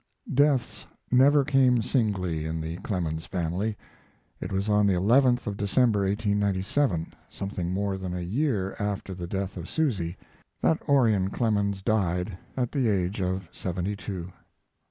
Deaths 0.33 0.87
never 1.11 1.45
came 1.45 1.83
singly 1.83 2.43
in 2.45 2.59
the 2.59 2.77
Clemens 2.77 3.27
family. 3.27 3.77
It 4.39 4.51
was 4.51 4.67
on 4.67 4.87
the 4.87 4.95
11th 4.95 5.45
of 5.45 5.57
December, 5.57 6.05
1897, 6.07 7.13
something 7.29 7.71
more 7.71 7.99
than 7.99 8.15
a 8.15 8.21
year 8.21 8.75
after 8.79 9.13
the 9.13 9.27
death 9.27 9.57
of 9.57 9.69
Susy, 9.69 10.17
that 10.59 10.81
Orion 10.89 11.29
Clemens 11.29 11.83
died, 11.83 12.35
at 12.57 12.71
the 12.71 12.87
age 12.89 13.21
of 13.21 13.47
seventy 13.51 13.95
two. 13.95 14.31